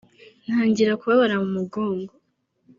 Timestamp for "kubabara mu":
0.99-1.49